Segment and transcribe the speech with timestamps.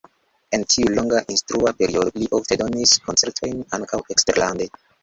[0.57, 4.73] En tiu longa instrua periodo li ofte donis koncertojn ankaŭ eksterlande.